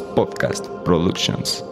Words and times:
Podcast 0.00 0.66
Productions. 0.84 1.64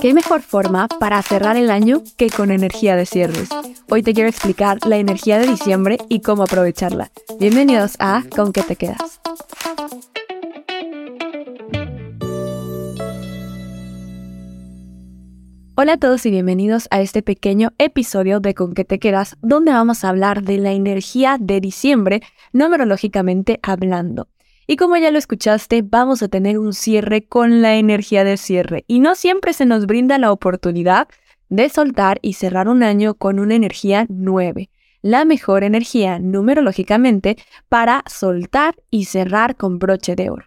¿Qué 0.00 0.12
mejor 0.12 0.42
forma 0.42 0.88
para 1.00 1.22
cerrar 1.22 1.56
el 1.56 1.70
año 1.70 2.02
que 2.16 2.28
con 2.28 2.50
energía 2.50 2.94
de 2.96 3.06
cierres? 3.06 3.48
Hoy 3.88 4.02
te 4.02 4.12
quiero 4.12 4.28
explicar 4.28 4.78
la 4.86 4.98
energía 4.98 5.38
de 5.38 5.46
diciembre 5.46 5.98
y 6.08 6.20
cómo 6.20 6.42
aprovecharla. 6.42 7.10
Bienvenidos 7.40 7.96
a 7.98 8.22
¿Con 8.34 8.52
qué 8.52 8.62
te 8.62 8.76
quedas? 8.76 9.20
Hola 15.76 15.94
a 15.94 15.96
todos 15.98 16.24
y 16.26 16.30
bienvenidos 16.30 16.86
a 16.90 17.00
este 17.00 17.22
pequeño 17.22 17.72
episodio 17.78 18.40
de 18.40 18.54
Con 18.54 18.74
qué 18.74 18.84
te 18.84 18.98
quedas, 18.98 19.36
donde 19.42 19.72
vamos 19.72 20.04
a 20.04 20.10
hablar 20.10 20.42
de 20.42 20.58
la 20.58 20.72
energía 20.72 21.36
de 21.40 21.60
diciembre, 21.60 22.22
numerológicamente 22.52 23.58
hablando. 23.62 24.28
Y 24.66 24.76
como 24.76 24.96
ya 24.96 25.10
lo 25.10 25.18
escuchaste, 25.18 25.82
vamos 25.82 26.22
a 26.22 26.28
tener 26.28 26.58
un 26.58 26.72
cierre 26.72 27.26
con 27.26 27.62
la 27.62 27.76
energía 27.76 28.24
de 28.24 28.36
cierre. 28.36 28.84
Y 28.86 29.00
no 29.00 29.14
siempre 29.14 29.52
se 29.52 29.66
nos 29.66 29.86
brinda 29.86 30.18
la 30.18 30.32
oportunidad 30.32 31.08
de 31.48 31.68
soltar 31.68 32.18
y 32.22 32.34
cerrar 32.34 32.68
un 32.68 32.82
año 32.82 33.14
con 33.14 33.38
una 33.38 33.54
energía 33.54 34.06
9, 34.08 34.70
la 35.02 35.24
mejor 35.24 35.64
energía 35.64 36.18
numerológicamente 36.18 37.36
para 37.68 38.02
soltar 38.06 38.74
y 38.90 39.04
cerrar 39.04 39.56
con 39.56 39.78
broche 39.78 40.16
de 40.16 40.30
oro. 40.30 40.46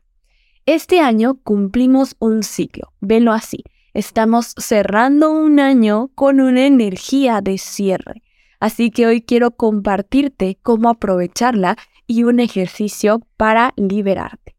Este 0.66 1.00
año 1.00 1.40
cumplimos 1.44 2.16
un 2.20 2.44
ciclo, 2.44 2.92
velo 3.00 3.32
así 3.32 3.64
Estamos 3.98 4.54
cerrando 4.60 5.32
un 5.32 5.60
año 5.60 6.10
con 6.14 6.40
una 6.40 6.68
energía 6.68 7.42
de 7.42 7.58
cierre. 7.58 8.22
Así 8.60 8.92
que 8.92 9.08
hoy 9.08 9.24
quiero 9.24 9.50
compartirte 9.50 10.60
cómo 10.62 10.90
aprovecharla 10.90 11.78
y 12.08 12.24
un 12.24 12.40
ejercicio 12.40 13.22
para 13.36 13.74
liberarte. 13.76 14.56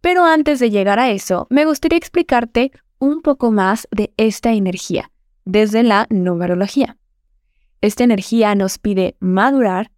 Pero 0.00 0.24
antes 0.24 0.60
de 0.60 0.70
llegar 0.70 0.98
a 0.98 1.10
eso, 1.10 1.46
me 1.50 1.64
gustaría 1.64 1.98
explicarte 1.98 2.72
un 2.98 3.22
poco 3.22 3.50
más 3.50 3.88
de 3.90 4.12
esta 4.16 4.52
energía 4.52 5.10
desde 5.44 5.82
la 5.82 6.06
numerología. 6.10 6.98
Esta 7.80 8.04
energía 8.04 8.54
nos 8.54 8.78
pide 8.78 9.16
madurar, 9.18 9.90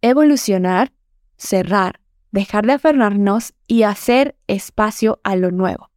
evolucionar, 0.00 0.92
cerrar, 1.36 2.00
dejar 2.32 2.66
de 2.66 2.74
aferrarnos 2.74 3.52
y 3.66 3.82
hacer 3.82 4.36
espacio 4.46 5.20
a 5.24 5.36
lo 5.36 5.50
nuevo. 5.50 5.90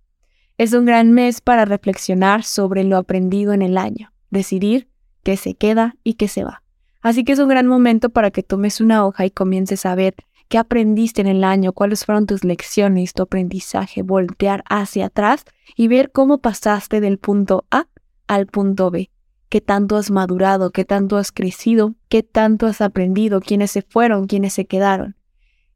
Es 0.58 0.74
un 0.74 0.86
gran 0.86 1.12
mes 1.12 1.40
para 1.40 1.64
reflexionar 1.64 2.44
sobre 2.44 2.84
lo 2.84 2.98
aprendido 2.98 3.54
en 3.54 3.62
el 3.62 3.78
año, 3.78 4.12
decidir 4.30 4.90
qué 5.24 5.38
se 5.38 5.56
queda 5.56 5.96
y 6.04 6.16
qué 6.16 6.28
se 6.28 6.44
va. 6.44 6.64
Así 7.02 7.24
que 7.24 7.32
es 7.32 7.40
un 7.40 7.48
gran 7.48 7.68
momento 7.68 8.10
para 8.10 8.32
que 8.32 8.44
tomes 8.44 8.82
una 8.82 9.06
hoja 9.06 9.26
y 9.26 9.32
comiences 9.32 9.86
a 9.86 9.96
ver 9.96 10.16
qué 10.50 10.58
aprendiste 10.58 11.22
en 11.22 11.28
el 11.28 11.44
año, 11.44 11.74
cuáles 11.74 12.06
fueron 12.06 12.26
tus 12.26 12.44
lecciones, 12.44 13.14
tu 13.14 13.24
aprendizaje, 13.24 14.02
voltear 14.02 14.64
hacia 14.68 15.06
atrás 15.06 15.46
y 15.76 15.88
ver 15.88 16.12
cómo 16.12 16.40
pasaste 16.40 17.00
del 17.00 17.20
punto 17.20 17.66
A 17.72 17.88
al 18.28 18.48
punto 18.48 18.90
B, 18.92 19.12
qué 19.48 19.62
tanto 19.62 19.96
has 19.96 20.12
madurado, 20.12 20.72
qué 20.72 20.86
tanto 20.86 21.18
has 21.18 21.32
crecido, 21.32 21.96
qué 22.10 22.24
tanto 22.24 22.66
has 22.66 22.82
aprendido, 22.82 23.42
quiénes 23.42 23.72
se 23.72 23.84
fueron, 23.84 24.26
quiénes 24.26 24.54
se 24.54 24.66
quedaron. 24.66 25.16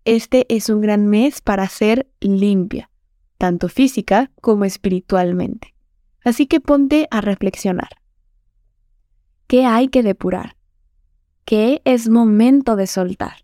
Este 0.05 0.45
es 0.49 0.69
un 0.69 0.81
gran 0.81 1.07
mes 1.07 1.39
para 1.41 1.69
ser 1.69 2.09
limpia, 2.19 2.89
tanto 3.37 3.69
física 3.69 4.31
como 4.41 4.65
espiritualmente. 4.65 5.75
Así 6.25 6.47
que 6.47 6.59
ponte 6.59 7.07
a 7.11 7.21
reflexionar. 7.21 7.89
¿Qué 9.45 9.65
hay 9.65 9.87
que 9.89 10.01
depurar? 10.01 10.57
¿Qué 11.45 11.81
es 11.85 12.09
momento 12.09 12.75
de 12.75 12.87
soltar? 12.87 13.42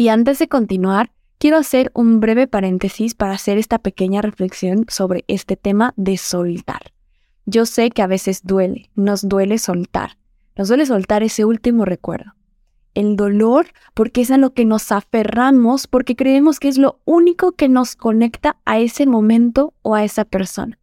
Y 0.00 0.08
antes 0.08 0.38
de 0.38 0.48
continuar, 0.48 1.12
quiero 1.36 1.58
hacer 1.58 1.90
un 1.92 2.20
breve 2.20 2.46
paréntesis 2.46 3.14
para 3.14 3.34
hacer 3.34 3.58
esta 3.58 3.78
pequeña 3.78 4.22
reflexión 4.22 4.86
sobre 4.88 5.26
este 5.28 5.56
tema 5.56 5.92
de 5.98 6.16
soltar. 6.16 6.94
Yo 7.44 7.66
sé 7.66 7.90
que 7.90 8.00
a 8.00 8.06
veces 8.06 8.40
duele, 8.42 8.88
nos 8.94 9.28
duele 9.28 9.58
soltar, 9.58 10.16
nos 10.56 10.68
duele 10.68 10.86
soltar 10.86 11.22
ese 11.22 11.44
último 11.44 11.84
recuerdo 11.84 12.32
el 12.94 13.14
dolor 13.14 13.66
porque 13.92 14.22
es 14.22 14.30
a 14.30 14.38
lo 14.38 14.54
que 14.54 14.64
nos 14.64 14.90
aferramos, 14.90 15.86
porque 15.86 16.16
creemos 16.16 16.60
que 16.60 16.68
es 16.68 16.78
lo 16.78 17.00
único 17.04 17.52
que 17.52 17.68
nos 17.68 17.94
conecta 17.94 18.56
a 18.64 18.78
ese 18.78 19.04
momento 19.04 19.74
o 19.82 19.94
a 19.94 20.02
esa 20.02 20.24
persona. 20.24 20.79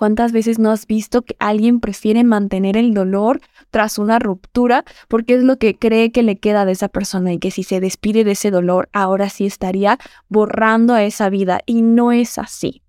¿Cuántas 0.00 0.32
veces 0.32 0.58
no 0.58 0.70
has 0.70 0.86
visto 0.86 1.20
que 1.20 1.36
alguien 1.38 1.78
prefiere 1.78 2.24
mantener 2.24 2.78
el 2.78 2.94
dolor 2.94 3.42
tras 3.70 3.98
una 3.98 4.18
ruptura 4.18 4.86
porque 5.08 5.34
es 5.34 5.42
lo 5.42 5.58
que 5.58 5.76
cree 5.76 6.10
que 6.10 6.22
le 6.22 6.38
queda 6.38 6.64
de 6.64 6.72
esa 6.72 6.88
persona 6.88 7.34
y 7.34 7.38
que 7.38 7.50
si 7.50 7.64
se 7.64 7.80
despide 7.80 8.24
de 8.24 8.30
ese 8.30 8.50
dolor 8.50 8.88
ahora 8.94 9.28
sí 9.28 9.44
estaría 9.44 9.98
borrando 10.30 10.94
a 10.94 11.04
esa 11.04 11.28
vida 11.28 11.60
y 11.66 11.82
no 11.82 12.12
es 12.12 12.38
así. 12.38 12.80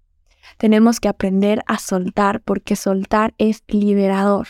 Tenemos 0.58 1.02
que 1.02 1.10
aprender 1.10 1.64
a 1.68 1.80
soltar 1.80 2.40
porque 2.44 2.78
soltar 2.78 3.34
es 3.38 3.62
liberador 3.68 4.48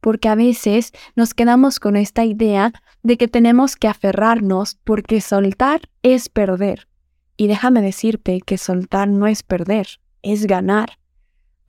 porque 0.00 0.30
a 0.30 0.34
veces 0.34 0.92
nos 1.14 1.34
quedamos 1.34 1.78
con 1.78 1.96
esta 1.96 2.24
idea 2.24 2.72
de 3.02 3.18
que 3.18 3.28
tenemos 3.28 3.76
que 3.76 3.88
aferrarnos 3.88 4.78
porque 4.82 5.20
soltar 5.20 5.90
es 6.02 6.30
perder. 6.30 6.88
Y 7.36 7.48
déjame 7.48 7.82
decirte 7.82 8.40
que 8.40 8.56
soltar 8.56 9.08
no 9.08 9.26
es 9.26 9.42
perder, 9.42 10.00
es 10.22 10.46
ganar. 10.46 11.01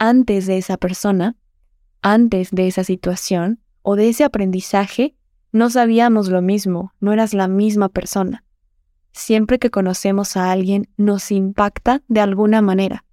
Antes 0.06 0.48
de 0.48 0.58
esa 0.58 0.76
persona, 0.76 1.38
antes 2.02 2.52
de 2.52 2.68
esa 2.68 2.84
situación 2.84 3.62
o 3.84 3.96
de 3.96 4.10
ese 4.10 4.26
aprendizaje, 4.26 5.16
no 5.54 5.70
sabíamos 5.70 6.28
lo 6.28 6.42
mismo, 6.42 6.92
no 7.00 7.14
eras 7.14 7.34
la 7.34 7.48
misma 7.48 7.88
persona. 7.88 8.44
Siempre 9.14 9.60
que 9.60 9.70
conocemos 9.70 10.36
a 10.36 10.52
alguien 10.52 10.90
nos 10.98 11.32
impacta 11.32 12.02
de 12.10 12.20
alguna 12.20 12.62
manera. 12.62 13.06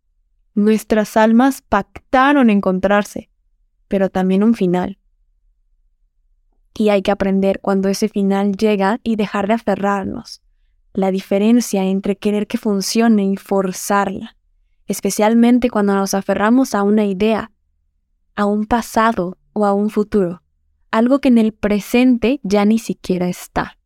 Nuestras 0.54 1.16
almas 1.16 1.62
pactaron 1.62 2.50
encontrarse, 2.50 3.30
pero 3.86 4.08
también 4.08 4.42
un 4.42 4.54
final 4.54 4.98
y 6.80 6.88
hay 6.88 7.02
que 7.02 7.10
aprender 7.10 7.60
cuando 7.60 7.90
ese 7.90 8.08
final 8.08 8.56
llega 8.56 9.00
y 9.02 9.16
dejar 9.16 9.46
de 9.48 9.52
aferrarnos. 9.52 10.40
La 10.94 11.10
diferencia 11.10 11.84
entre 11.84 12.16
querer 12.16 12.46
que 12.46 12.56
funcione 12.56 13.24
y 13.24 13.36
forzarla, 13.36 14.34
especialmente 14.90 15.70
cuando 15.70 15.94
nos 15.94 16.14
aferramos 16.14 16.74
a 16.74 16.82
una 16.82 17.04
idea, 17.04 17.52
a 18.34 18.44
un 18.44 18.66
pasado 18.66 19.38
o 19.52 19.64
a 19.64 19.72
un 19.72 19.88
futuro, 19.88 20.42
algo 20.90 21.20
que 21.20 21.28
en 21.28 21.38
el 21.38 21.52
presente 21.52 22.40
ya 22.42 22.64
ni 22.64 22.80
siquiera 22.80 23.28
está. 23.28 23.78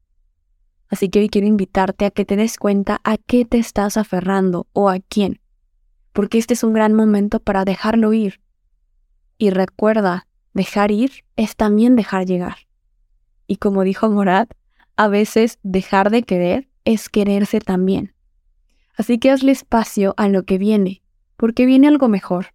Así 0.88 1.10
que 1.10 1.18
hoy 1.18 1.28
quiero 1.28 1.46
invitarte 1.46 2.06
a 2.06 2.10
que 2.10 2.24
te 2.24 2.36
des 2.36 2.56
cuenta 2.56 3.02
a 3.04 3.18
qué 3.18 3.44
te 3.44 3.58
estás 3.58 3.98
aferrando 3.98 4.66
o 4.72 4.88
a 4.88 4.98
quién, 4.98 5.40
porque 6.14 6.38
este 6.38 6.54
es 6.54 6.64
un 6.64 6.72
gran 6.72 6.94
momento 6.94 7.38
para 7.38 7.66
dejarlo 7.66 8.14
ir. 8.14 8.40
Y 9.36 9.50
recuerda, 9.50 10.26
dejar 10.54 10.90
ir 10.90 11.26
es 11.36 11.54
también 11.54 11.96
dejar 11.96 12.24
llegar. 12.24 12.56
Y 13.46 13.56
como 13.56 13.82
dijo 13.82 14.08
Morad, 14.08 14.48
a 14.96 15.08
veces 15.08 15.58
dejar 15.62 16.10
de 16.10 16.22
querer 16.22 16.70
es 16.86 17.10
quererse 17.10 17.60
también. 17.60 18.14
Así 18.96 19.18
que 19.18 19.30
hazle 19.30 19.52
espacio 19.52 20.14
a 20.16 20.28
lo 20.28 20.44
que 20.44 20.58
viene, 20.58 21.02
porque 21.36 21.66
viene 21.66 21.88
algo 21.88 22.08
mejor. 22.08 22.48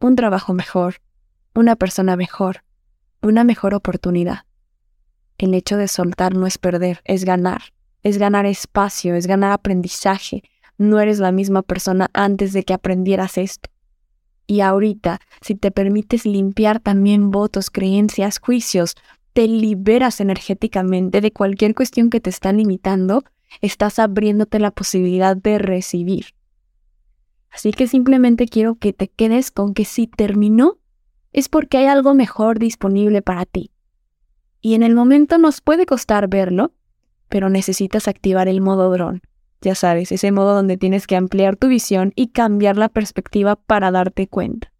Un 0.00 0.14
trabajo 0.14 0.54
mejor, 0.54 0.96
una 1.54 1.74
persona 1.76 2.16
mejor, 2.16 2.62
una 3.22 3.42
mejor 3.44 3.74
oportunidad. 3.74 4.44
El 5.38 5.54
hecho 5.54 5.76
de 5.76 5.88
soltar 5.88 6.34
no 6.34 6.46
es 6.46 6.58
perder, 6.58 7.00
es 7.04 7.24
ganar. 7.24 7.62
Es 8.02 8.18
ganar 8.18 8.46
espacio, 8.46 9.14
es 9.14 9.26
ganar 9.26 9.52
aprendizaje. 9.52 10.42
No 10.78 11.00
eres 11.00 11.18
la 11.18 11.32
misma 11.32 11.62
persona 11.62 12.08
antes 12.12 12.52
de 12.52 12.64
que 12.64 12.74
aprendieras 12.74 13.38
esto. 13.38 13.70
Y 14.46 14.60
ahorita, 14.60 15.20
si 15.40 15.54
te 15.54 15.70
permites 15.70 16.24
limpiar 16.24 16.80
también 16.80 17.30
votos, 17.30 17.70
creencias, 17.70 18.38
juicios, 18.38 18.94
te 19.32 19.46
liberas 19.46 20.20
energéticamente 20.20 21.20
de 21.20 21.32
cualquier 21.32 21.74
cuestión 21.74 22.08
que 22.08 22.20
te 22.20 22.30
está 22.30 22.52
limitando, 22.52 23.24
estás 23.60 23.98
abriéndote 23.98 24.58
la 24.58 24.70
posibilidad 24.70 25.36
de 25.36 25.58
recibir. 25.58 26.26
Así 27.50 27.72
que 27.72 27.86
simplemente 27.86 28.46
quiero 28.46 28.76
que 28.76 28.92
te 28.92 29.08
quedes 29.08 29.50
con 29.50 29.74
que 29.74 29.84
si 29.84 30.06
terminó, 30.06 30.78
es 31.32 31.48
porque 31.48 31.78
hay 31.78 31.86
algo 31.86 32.14
mejor 32.14 32.58
disponible 32.58 33.22
para 33.22 33.46
ti. 33.46 33.70
Y 34.60 34.74
en 34.74 34.82
el 34.82 34.94
momento 34.94 35.38
nos 35.38 35.60
puede 35.60 35.86
costar 35.86 36.28
verlo, 36.28 36.72
pero 37.28 37.48
necesitas 37.48 38.08
activar 38.08 38.48
el 38.48 38.60
modo 38.60 38.90
dron. 38.90 39.22
Ya 39.60 39.74
sabes, 39.74 40.12
ese 40.12 40.30
modo 40.30 40.54
donde 40.54 40.76
tienes 40.76 41.06
que 41.06 41.16
ampliar 41.16 41.56
tu 41.56 41.68
visión 41.68 42.12
y 42.14 42.28
cambiar 42.28 42.76
la 42.76 42.88
perspectiva 42.88 43.56
para 43.56 43.90
darte 43.90 44.28
cuenta. 44.28 44.72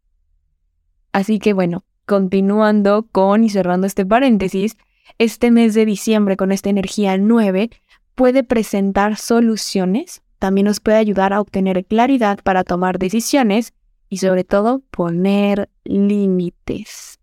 Así 1.12 1.38
que 1.38 1.52
bueno, 1.52 1.84
continuando 2.06 3.08
con 3.10 3.44
y 3.44 3.50
cerrando 3.50 3.86
este 3.86 4.06
paréntesis, 4.06 4.76
este 5.18 5.50
mes 5.50 5.74
de 5.74 5.84
diciembre 5.84 6.36
con 6.36 6.52
esta 6.52 6.70
energía 6.70 7.16
9 7.18 7.70
puede 8.18 8.42
presentar 8.42 9.16
soluciones, 9.16 10.22
también 10.40 10.64
nos 10.64 10.80
puede 10.80 10.96
ayudar 10.96 11.32
a 11.32 11.40
obtener 11.40 11.86
claridad 11.86 12.40
para 12.42 12.64
tomar 12.64 12.98
decisiones 12.98 13.74
y 14.08 14.16
sobre 14.16 14.42
todo 14.42 14.82
poner 14.90 15.70
límites. 15.84 17.20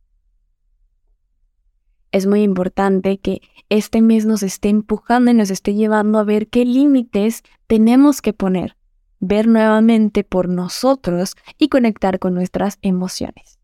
Es 2.14 2.26
muy 2.28 2.44
importante 2.44 3.18
que 3.18 3.42
este 3.68 4.02
mes 4.02 4.26
nos 4.26 4.42
esté 4.42 4.70
empujando 4.70 5.32
y 5.32 5.34
nos 5.34 5.50
esté 5.50 5.74
llevando 5.74 6.18
a 6.18 6.24
ver 6.24 6.48
qué 6.48 6.64
límites 6.64 7.44
tenemos 7.68 8.22
que 8.22 8.32
poner, 8.32 8.78
ver 9.20 9.48
nuevamente 9.48 10.24
por 10.24 10.48
nosotros 10.48 11.36
y 11.58 11.68
conectar 11.68 12.20
con 12.20 12.34
nuestras 12.34 12.80
emociones. 12.82 13.60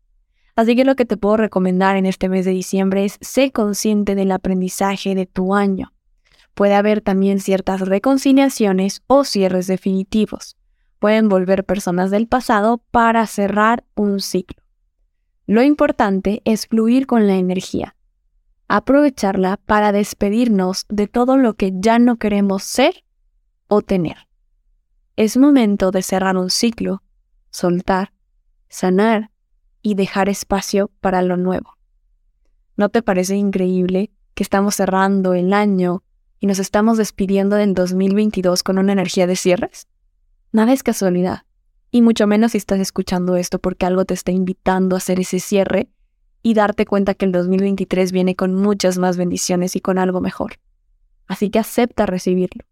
Así 0.54 0.76
que 0.76 0.84
lo 0.84 0.96
que 0.96 1.06
te 1.06 1.16
puedo 1.16 1.38
recomendar 1.38 1.96
en 1.96 2.04
este 2.04 2.28
mes 2.28 2.44
de 2.44 2.50
diciembre 2.50 3.06
es 3.06 3.16
ser 3.22 3.52
consciente 3.52 4.14
del 4.14 4.32
aprendizaje 4.32 5.14
de 5.14 5.24
tu 5.24 5.54
año. 5.54 5.94
Puede 6.54 6.74
haber 6.74 7.00
también 7.00 7.40
ciertas 7.40 7.80
reconciliaciones 7.80 9.02
o 9.06 9.24
cierres 9.24 9.66
definitivos. 9.66 10.56
Pueden 10.98 11.28
volver 11.28 11.64
personas 11.64 12.10
del 12.10 12.28
pasado 12.28 12.78
para 12.90 13.26
cerrar 13.26 13.84
un 13.94 14.20
ciclo. 14.20 14.62
Lo 15.46 15.62
importante 15.62 16.42
es 16.44 16.66
fluir 16.66 17.06
con 17.06 17.26
la 17.26 17.34
energía, 17.34 17.96
aprovecharla 18.68 19.56
para 19.56 19.92
despedirnos 19.92 20.86
de 20.88 21.08
todo 21.08 21.36
lo 21.36 21.54
que 21.54 21.72
ya 21.74 21.98
no 21.98 22.16
queremos 22.16 22.62
ser 22.62 23.04
o 23.66 23.82
tener. 23.82 24.28
Es 25.16 25.36
momento 25.36 25.90
de 25.90 26.02
cerrar 26.02 26.36
un 26.36 26.50
ciclo, 26.50 27.02
soltar, 27.50 28.12
sanar 28.68 29.30
y 29.82 29.94
dejar 29.94 30.28
espacio 30.28 30.90
para 31.00 31.22
lo 31.22 31.36
nuevo. 31.36 31.76
¿No 32.76 32.88
te 32.88 33.02
parece 33.02 33.36
increíble 33.36 34.10
que 34.34 34.42
estamos 34.42 34.76
cerrando 34.76 35.34
el 35.34 35.52
año 35.52 36.02
y 36.42 36.48
nos 36.48 36.58
estamos 36.58 36.98
despidiendo 36.98 37.54
del 37.54 37.72
2022 37.72 38.64
con 38.64 38.78
una 38.78 38.92
energía 38.92 39.28
de 39.28 39.36
cierres? 39.36 39.86
Nada 40.50 40.72
es 40.72 40.82
casualidad, 40.82 41.44
y 41.92 42.02
mucho 42.02 42.26
menos 42.26 42.50
si 42.52 42.58
estás 42.58 42.80
escuchando 42.80 43.36
esto 43.36 43.60
porque 43.60 43.86
algo 43.86 44.04
te 44.04 44.14
está 44.14 44.32
invitando 44.32 44.96
a 44.96 44.98
hacer 44.98 45.20
ese 45.20 45.38
cierre 45.38 45.88
y 46.42 46.54
darte 46.54 46.84
cuenta 46.84 47.14
que 47.14 47.26
el 47.26 47.32
2023 47.32 48.10
viene 48.10 48.34
con 48.34 48.56
muchas 48.56 48.98
más 48.98 49.16
bendiciones 49.16 49.76
y 49.76 49.80
con 49.80 49.98
algo 49.98 50.20
mejor. 50.20 50.54
Así 51.28 51.48
que 51.48 51.60
acepta 51.60 52.06
recibirlo. 52.06 52.64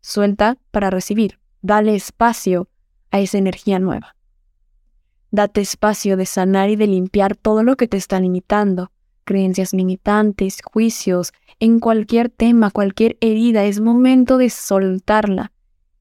Suelta 0.00 0.56
para 0.70 0.88
recibir. 0.88 1.38
Dale 1.60 1.94
espacio 1.94 2.70
a 3.10 3.20
esa 3.20 3.36
energía 3.36 3.78
nueva. 3.78 4.16
Date 5.30 5.60
espacio 5.60 6.16
de 6.16 6.24
sanar 6.24 6.70
y 6.70 6.76
de 6.76 6.86
limpiar 6.86 7.36
todo 7.36 7.62
lo 7.62 7.76
que 7.76 7.88
te 7.88 7.98
está 7.98 8.18
limitando. 8.20 8.90
Creencias 9.24 9.72
limitantes, 9.72 10.58
juicios, 10.64 11.32
en 11.60 11.80
cualquier 11.80 12.28
tema, 12.28 12.70
cualquier 12.70 13.16
herida. 13.20 13.64
Es 13.64 13.80
momento 13.80 14.38
de 14.38 14.50
soltarla. 14.50 15.52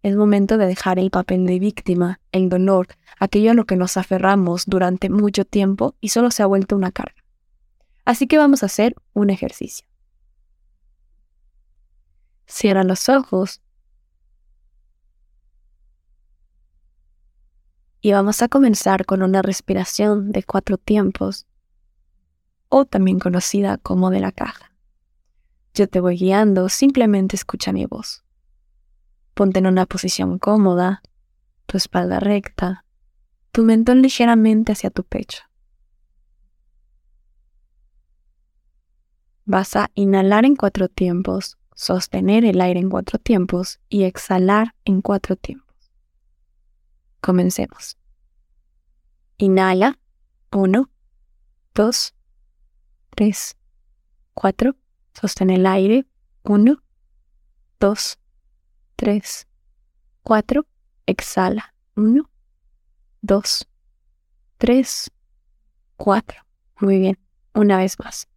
Es 0.04 0.16
momento 0.16 0.58
de 0.58 0.66
dejar 0.66 0.98
el 0.98 1.12
papel 1.12 1.46
de 1.46 1.60
víctima, 1.60 2.20
el 2.32 2.50
dolor, 2.50 2.88
aquello 3.20 3.52
a 3.52 3.54
lo 3.54 3.66
que 3.66 3.76
nos 3.76 3.98
aferramos 3.98 4.66
durante 4.66 5.10
mucho 5.10 5.46
tiempo 5.46 5.96
y 6.02 6.10
solo 6.10 6.32
se 6.32 6.42
ha 6.42 6.48
vuelto 6.48 6.76
una 6.76 6.92
carga. 6.92 7.22
Así 8.04 8.26
que 8.26 8.40
vamos 8.40 8.64
a 8.64 8.66
hacer 8.66 8.96
un 9.14 9.30
ejercicio. 9.30 9.86
Cierra 12.48 12.84
los 12.84 13.10
ojos 13.10 13.62
y 18.02 18.12
vamos 18.12 18.42
a 18.42 18.48
comenzar 18.48 19.06
con 19.06 19.22
una 19.22 19.44
respiración 19.44 20.32
de 20.32 20.42
cuatro 20.44 20.78
tiempos 20.78 21.46
o 22.72 22.86
también 22.86 23.20
conocida 23.20 23.78
como 23.78 24.10
de 24.10 24.22
la 24.22 24.32
caja. 24.32 24.72
Yo 25.74 25.88
te 25.88 26.00
voy 26.00 26.18
guiando, 26.18 26.70
simplemente 26.70 27.36
escucha 27.36 27.74
mi 27.74 27.86
voz. 27.86 28.24
Ponte 29.34 29.60
en 29.60 29.68
una 29.68 29.86
posición 29.86 30.40
cómoda, 30.40 31.02
tu 31.66 31.78
espalda 31.78 32.22
recta, 32.22 32.86
tu 33.52 33.64
mentón 33.64 34.02
ligeramente 34.02 34.72
hacia 34.72 34.90
tu 34.90 35.04
pecho. 35.04 35.44
Vas 39.44 39.76
a 39.76 39.92
inhalar 39.94 40.46
en 40.46 40.56
cuatro 40.56 40.88
tiempos, 40.88 41.58
sostener 41.76 42.46
el 42.46 42.62
aire 42.62 42.80
en 42.80 42.90
cuatro 42.90 43.20
tiempos 43.20 43.82
y 43.90 44.04
exhalar 44.04 44.76
en 44.86 45.02
cuatro 45.02 45.36
tiempos. 45.36 45.92
Comencemos. 47.20 47.98
Inhala. 49.38 49.98
Uno, 50.54 50.90
dos, 51.74 52.14
tres, 53.12 53.56
cuatro. 54.34 54.76
Sostén 55.14 55.50
el 55.50 55.66
aire. 55.66 56.06
Uno, 56.44 56.82
dos, 57.80 58.18
tres, 58.96 59.48
cuatro. 60.24 60.66
Exhala. 61.06 61.74
Uno, 61.96 62.30
dos, 63.22 63.68
tres, 64.58 65.12
cuatro. 65.98 66.42
Muy 66.80 67.00
bien. 67.00 67.20
Una 67.54 67.78
vez 67.78 68.00
más. 68.00 68.28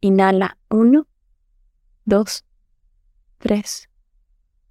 Inhala. 0.00 0.58
Uno, 0.68 1.06
dos, 2.04 2.44
tres, 3.38 3.88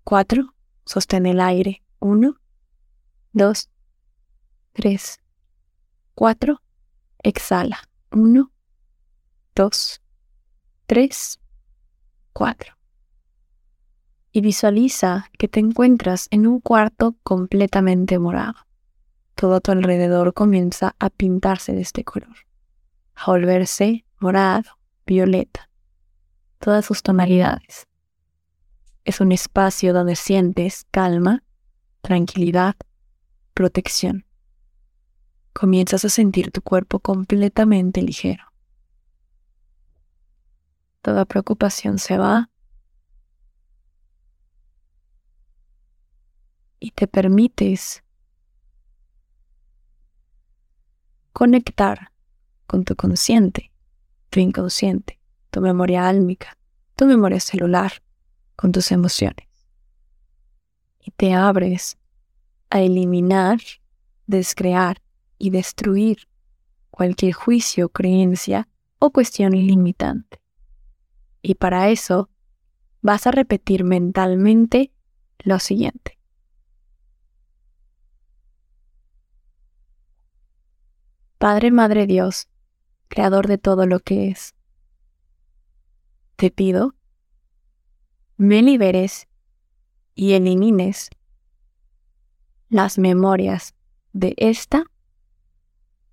cuatro. 0.03 0.53
Sostén 0.85 1.25
el 1.25 1.39
aire. 1.39 1.83
Uno, 1.99 2.39
dos, 3.31 3.69
tres, 4.73 5.19
cuatro. 6.13 6.61
Exhala. 7.23 7.79
Uno, 8.11 8.51
dos, 9.57 10.01
tres, 10.85 11.39
cuatro 12.31 12.77
y 14.31 14.41
visualiza 14.41 15.31
que 15.39 15.47
te 15.47 15.59
encuentras 15.59 16.27
en 16.29 16.45
un 16.45 16.59
cuarto 16.59 17.15
completamente 17.23 18.19
morado. 18.19 18.67
Todo 19.33 19.55
a 19.55 19.59
tu 19.61 19.71
alrededor 19.71 20.35
comienza 20.35 20.95
a 20.99 21.09
pintarse 21.09 21.73
de 21.73 21.81
este 21.81 22.03
color, 22.03 22.35
a 23.15 23.31
volverse 23.31 24.05
morado, 24.19 24.77
violeta, 25.07 25.71
todas 26.59 26.85
sus 26.85 27.01
tonalidades. 27.01 27.87
Es 29.05 29.21
un 29.21 29.31
espacio 29.31 29.91
donde 29.91 30.15
sientes 30.15 30.85
calma, 30.91 31.43
tranquilidad, 32.01 32.75
protección. 33.55 34.23
Comienzas 35.53 36.05
a 36.05 36.09
sentir 36.09 36.51
tu 36.51 36.61
cuerpo 36.61 36.99
completamente 36.99 38.03
ligero. 38.03 38.43
Toda 41.07 41.23
preocupación 41.23 41.99
se 41.99 42.17
va 42.17 42.49
y 46.81 46.91
te 46.91 47.07
permites 47.07 48.03
conectar 51.31 52.11
con 52.65 52.83
tu 52.83 52.97
consciente, 52.97 53.71
tu 54.29 54.41
inconsciente, 54.41 55.17
tu 55.49 55.61
memoria 55.61 56.09
álmica, 56.09 56.57
tu 56.97 57.05
memoria 57.05 57.39
celular, 57.39 58.03
con 58.57 58.73
tus 58.73 58.91
emociones. 58.91 59.47
Y 60.99 61.11
te 61.11 61.33
abres 61.33 61.97
a 62.69 62.81
eliminar, 62.81 63.59
descrear 64.25 65.01
y 65.37 65.51
destruir 65.51 66.27
cualquier 66.91 67.31
juicio, 67.31 67.87
creencia 67.87 68.67
o 68.99 69.11
cuestión 69.11 69.53
ilimitante. 69.53 70.41
Y 71.47 71.55
para 71.55 71.87
eso 71.87 72.29
vas 73.01 73.25
a 73.25 73.31
repetir 73.31 73.85
mentalmente 73.85 74.91
lo 75.39 75.59
siguiente. 75.59 76.19
Padre, 81.37 81.71
Madre 81.71 82.05
Dios, 82.05 82.49
Creador 83.07 83.47
de 83.47 83.57
todo 83.57 83.85
lo 83.85 84.01
que 84.01 84.27
es, 84.27 84.55
te 86.35 86.51
pido, 86.51 86.95
me 88.35 88.61
liberes 88.61 89.29
y 90.15 90.33
elimines 90.33 91.09
las 92.67 92.97
memorias 92.97 93.73
de 94.11 94.33
esta 94.35 94.83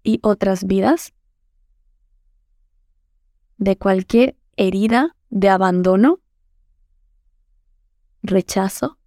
y 0.04 0.20
otras 0.22 0.62
vidas, 0.62 1.12
de 3.58 3.76
cualquier 3.76 4.36
herida 4.56 5.16
de 5.34 5.48
abandono, 5.48 6.20
rechazo, 8.22 9.00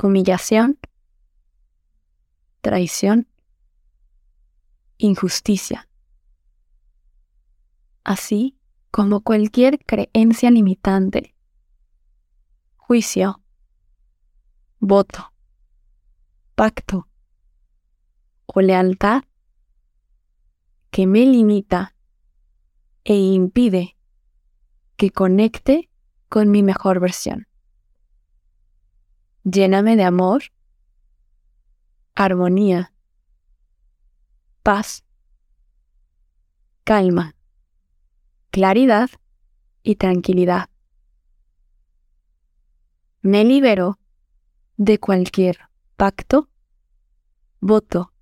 humillación, 0.00 0.78
traición, 2.60 3.26
injusticia, 4.98 5.88
así 8.04 8.56
como 8.92 9.22
cualquier 9.22 9.84
creencia 9.84 10.48
limitante, 10.52 11.34
juicio, 12.76 13.42
voto, 14.78 15.32
pacto 16.54 17.08
o 18.46 18.60
lealtad 18.60 19.24
que 20.92 21.08
me 21.08 21.26
limita 21.26 21.96
e 23.02 23.16
impide 23.16 23.96
que 25.02 25.10
conecte 25.10 25.90
con 26.28 26.52
mi 26.52 26.62
mejor 26.62 27.00
versión. 27.00 27.48
Lléname 29.42 29.96
de 29.96 30.04
amor, 30.04 30.44
armonía 32.14 32.94
paz, 34.62 35.04
calma, 36.84 37.34
claridad 38.52 39.10
y 39.82 39.96
tranquilidad. 39.96 40.70
Me 43.22 43.44
libero 43.44 43.98
de 44.76 45.00
cualquier 45.00 45.58
pacto, 45.96 46.48
voto, 47.58 48.12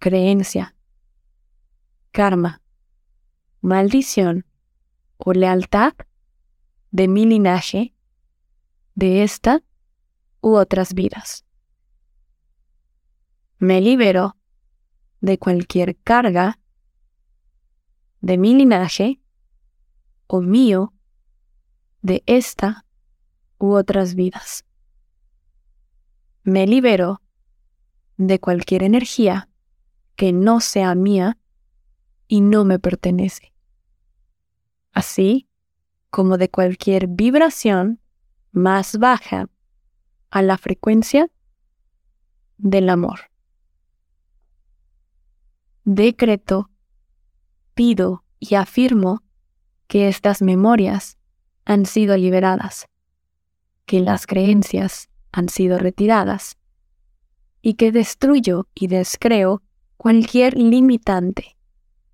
creencia, 0.00 0.74
karma, 2.10 2.60
maldición 3.60 4.44
o 5.24 5.32
lealtad 5.32 5.94
de 6.90 7.08
mi 7.08 7.26
linaje, 7.26 7.94
de 8.94 9.22
esta 9.22 9.62
u 10.40 10.56
otras 10.56 10.94
vidas. 10.94 11.44
Me 13.58 13.80
libero 13.80 14.36
de 15.20 15.38
cualquier 15.38 15.96
carga 15.96 16.58
de 18.20 18.36
mi 18.36 18.54
linaje 18.54 19.20
o 20.26 20.40
mío 20.40 20.92
de 22.02 22.22
esta 22.26 22.84
u 23.58 23.74
otras 23.74 24.14
vidas. 24.14 24.64
Me 26.42 26.66
libero 26.66 27.22
de 28.16 28.40
cualquier 28.40 28.82
energía 28.82 29.48
que 30.16 30.32
no 30.32 30.60
sea 30.60 30.94
mía 30.94 31.38
y 32.26 32.40
no 32.40 32.64
me 32.64 32.78
pertenece. 32.78 33.51
Así 34.92 35.48
como 36.10 36.38
de 36.38 36.50
cualquier 36.50 37.06
vibración 37.06 38.00
más 38.52 38.98
baja 38.98 39.48
a 40.30 40.42
la 40.42 40.58
frecuencia 40.58 41.30
del 42.58 42.88
amor. 42.90 43.30
Decreto 45.84 46.70
pido 47.74 48.24
y 48.38 48.54
afirmo 48.54 49.22
que 49.88 50.08
estas 50.08 50.42
memorias 50.42 51.18
han 51.64 51.86
sido 51.86 52.16
liberadas, 52.16 52.86
que 53.86 54.00
las 54.00 54.26
creencias 54.26 55.08
han 55.32 55.48
sido 55.48 55.78
retiradas 55.78 56.56
y 57.62 57.74
que 57.74 57.92
destruyo 57.92 58.68
y 58.74 58.88
descreo 58.88 59.62
cualquier 59.96 60.56
limitante 60.56 61.56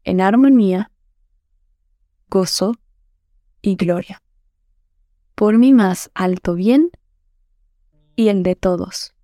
en 0.04 0.20
armonía, 0.20 0.90
gozo 2.30 2.74
y 3.62 3.76
gloria, 3.76 4.22
por 5.34 5.58
mi 5.58 5.72
más 5.72 6.10
alto 6.14 6.54
bien 6.54 6.90
y 8.16 8.28
el 8.28 8.42
de 8.42 8.56
todos. 8.56 9.14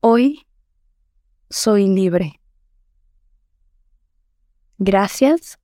Hoy 0.00 0.46
soy 1.50 1.88
libre. 1.88 2.40
Gracias, 4.78 5.58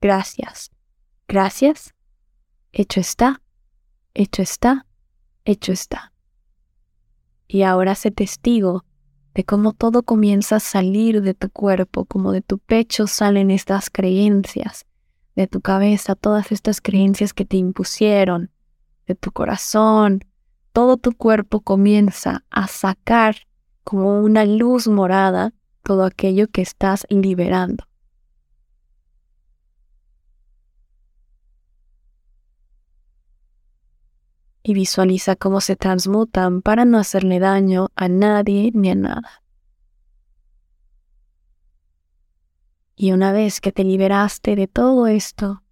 gracias, 0.00 0.70
gracias. 1.28 1.94
Hecho 2.72 3.00
está, 3.00 3.42
hecho 4.14 4.42
está, 4.42 4.86
hecho 5.44 5.72
está. 5.72 6.12
Y 7.46 7.62
ahora 7.62 7.94
sé 7.94 8.10
testigo 8.10 8.84
de 9.36 9.44
cómo 9.44 9.74
todo 9.74 10.02
comienza 10.02 10.56
a 10.56 10.60
salir 10.60 11.20
de 11.20 11.34
tu 11.34 11.50
cuerpo, 11.50 12.06
como 12.06 12.32
de 12.32 12.40
tu 12.40 12.56
pecho 12.56 13.06
salen 13.06 13.50
estas 13.50 13.90
creencias, 13.90 14.86
de 15.34 15.46
tu 15.46 15.60
cabeza 15.60 16.14
todas 16.14 16.52
estas 16.52 16.80
creencias 16.80 17.34
que 17.34 17.44
te 17.44 17.58
impusieron, 17.58 18.50
de 19.06 19.14
tu 19.14 19.32
corazón, 19.32 20.24
todo 20.72 20.96
tu 20.96 21.12
cuerpo 21.12 21.60
comienza 21.60 22.44
a 22.48 22.66
sacar 22.66 23.36
como 23.84 24.22
una 24.22 24.46
luz 24.46 24.88
morada 24.88 25.52
todo 25.82 26.04
aquello 26.04 26.48
que 26.48 26.62
estás 26.62 27.06
liberando. 27.10 27.84
Y 34.68 34.74
visualiza 34.74 35.36
cómo 35.36 35.60
se 35.60 35.76
transmutan 35.76 36.60
para 36.60 36.84
no 36.84 36.98
hacerle 36.98 37.38
daño 37.38 37.92
a 37.94 38.08
nadie 38.08 38.72
ni 38.74 38.90
a 38.90 38.96
nada. 38.96 39.44
Y 42.96 43.12
una 43.12 43.30
vez 43.30 43.60
que 43.60 43.70
te 43.70 43.84
liberaste 43.84 44.56
de 44.56 44.66
todo 44.66 45.06
esto, 45.06 45.62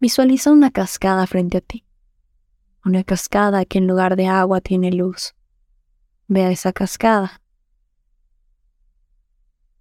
visualiza 0.00 0.50
una 0.50 0.70
cascada 0.70 1.26
frente 1.26 1.58
a 1.58 1.60
ti. 1.60 1.84
Una 2.82 3.04
cascada 3.04 3.66
que 3.66 3.76
en 3.76 3.86
lugar 3.86 4.16
de 4.16 4.26
agua 4.26 4.62
tiene 4.62 4.90
luz. 4.90 5.34
Ve 6.28 6.46
a 6.46 6.50
esa 6.50 6.72
cascada. 6.72 7.42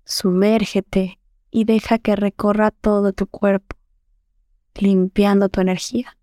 Sumérgete 0.03 1.17
y 1.49 1.63
deja 1.63 1.97
que 1.97 2.17
recorra 2.17 2.71
todo 2.71 3.13
tu 3.13 3.25
cuerpo, 3.25 3.77
limpiando 4.75 5.47
tu 5.47 5.61
energía 5.61 6.17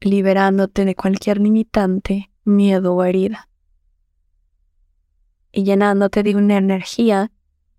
liberándote 0.00 0.84
de 0.84 0.94
cualquier 0.94 1.38
limitante, 1.38 2.30
miedo 2.44 2.94
o 2.94 3.04
herida, 3.04 3.48
y 5.52 5.64
llenándote 5.64 6.22
de 6.22 6.36
una 6.36 6.56
energía 6.56 7.32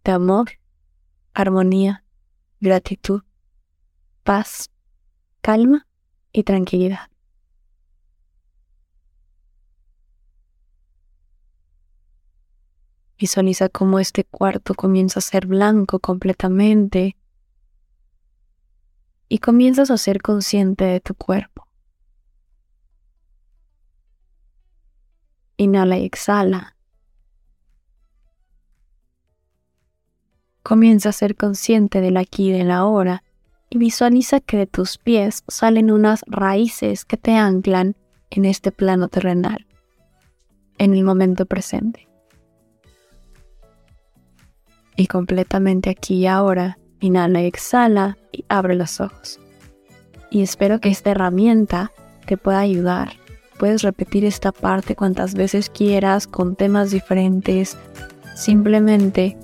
de 0.04 0.12
amor, 0.12 0.52
armonía, 1.34 2.04
gratitud, 2.60 3.24
paz, 4.24 4.70
calma 5.42 5.88
y 6.32 6.44
tranquilidad. 6.44 7.10
Visualiza 13.18 13.68
cómo 13.68 14.00
este 14.00 14.24
cuarto 14.24 14.74
comienza 14.74 15.20
a 15.20 15.22
ser 15.22 15.46
blanco 15.46 16.00
completamente 16.00 17.18
y 19.28 19.40
comienzas 19.40 19.92
a 19.92 19.98
ser 19.98 20.22
consciente 20.22 20.86
de 20.86 21.02
tu 21.02 21.16
cuerpo. 21.16 21.69
Inhala 25.60 25.98
y 25.98 26.06
exhala. 26.06 26.78
Comienza 30.64 31.10
a 31.10 31.12
ser 31.12 31.36
consciente 31.36 32.00
del 32.00 32.16
aquí 32.16 32.48
y 32.48 32.54
del 32.54 32.72
ahora 32.72 33.24
y 33.70 33.78
visualiza 33.78 34.40
que 34.40 34.56
de 34.56 34.68
tus 34.68 34.98
pies 34.98 35.44
salen 35.50 35.92
unas 35.92 36.24
raíces 36.28 37.04
que 37.04 37.18
te 37.18 37.36
anclan 37.36 37.98
en 38.30 38.46
este 38.46 38.72
plano 38.72 39.10
terrenal, 39.10 39.68
en 40.78 40.94
el 40.94 41.04
momento 41.04 41.46
presente. 41.46 42.08
Y 44.96 45.08
completamente 45.08 45.90
aquí 45.90 46.20
y 46.20 46.28
ahora, 46.28 46.80
inhala 47.02 47.42
y 47.42 47.48
exhala 47.48 48.18
y 48.32 48.46
abre 48.48 48.76
los 48.76 49.02
ojos. 49.02 49.42
Y 50.32 50.42
espero 50.42 50.80
que 50.80 50.88
esta 50.88 51.12
herramienta 51.12 51.92
te 52.26 52.38
pueda 52.38 52.60
ayudar 52.60 53.19
Puedes 53.60 53.82
repetir 53.82 54.24
esta 54.24 54.54
parte 54.54 54.96
cuantas 54.96 55.34
veces 55.34 55.70
quieras 55.70 56.28
con 56.28 56.56
temas 56.56 56.92
diferentes. 56.92 57.78
Simplemente 58.34 59.38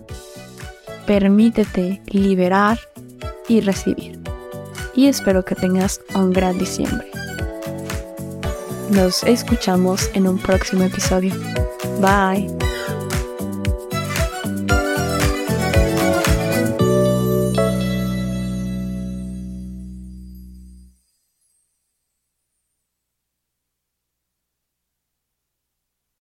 permítete 1.06 2.02
liberar 2.08 2.80
y 3.50 3.60
recibir. 3.60 4.18
Y 4.96 5.08
espero 5.08 5.44
que 5.44 5.56
tengas 5.56 6.00
un 6.16 6.32
gran 6.32 6.58
diciembre. 6.58 7.12
Nos 8.90 9.24
escuchamos 9.24 10.10
en 10.14 10.28
un 10.28 10.38
próximo 10.40 10.86
episodio. 10.86 11.34
Bye. 12.00 12.75